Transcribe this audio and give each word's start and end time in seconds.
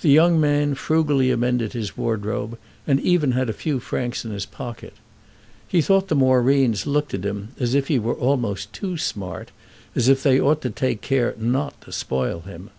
The 0.00 0.08
young 0.08 0.40
man 0.40 0.74
frugally 0.76 1.30
amended 1.30 1.74
his 1.74 1.94
wardrobe 1.94 2.56
and 2.86 2.98
even 3.00 3.32
had 3.32 3.50
a 3.50 3.52
few 3.52 3.80
francs 3.80 4.24
in 4.24 4.30
his 4.30 4.46
pocket. 4.46 4.94
He 5.68 5.82
thought 5.82 6.08
the 6.08 6.14
Moreens 6.14 6.86
looked 6.86 7.12
at 7.12 7.22
him 7.26 7.48
as 7.60 7.74
if 7.74 7.88
he 7.88 7.98
were 7.98 8.14
almost 8.14 8.72
too 8.72 8.96
smart, 8.96 9.50
as 9.94 10.08
if 10.08 10.22
they 10.22 10.40
ought 10.40 10.62
to 10.62 10.70
take 10.70 11.02
care 11.02 11.34
not 11.36 11.78
to 11.82 11.92
spoil 11.92 12.40
him. 12.40 12.70